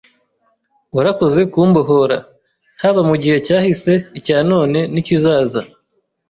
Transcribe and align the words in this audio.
Warakoze 0.95 1.41
kumbohora, 1.53 2.17
haba 2.81 3.01
mu 3.09 3.15
gihe 3.21 3.37
cyahise, 3.45 3.93
icya 4.19 4.37
none 4.51 4.79
n’ikizaza. 4.93 5.61